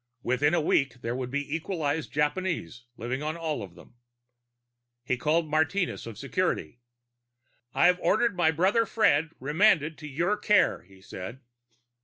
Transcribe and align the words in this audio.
Within 0.23 0.55
a 0.55 0.61
week, 0.61 1.01
there 1.03 1.15
would 1.15 1.29
be 1.29 1.55
equalized 1.55 2.11
Japanese 2.11 2.85
living 2.97 3.21
on 3.21 3.37
all 3.37 3.61
of 3.61 3.75
them. 3.75 3.97
He 5.03 5.15
called 5.15 5.47
Martinez 5.47 6.07
of 6.07 6.17
security. 6.17 6.79
"I've 7.75 7.99
ordered 7.99 8.35
my 8.35 8.49
brother 8.49 8.87
Fred 8.87 9.29
remanded 9.39 9.99
to 9.99 10.07
your 10.07 10.37
care," 10.37 10.81
he 10.81 11.01
said. 11.03 11.41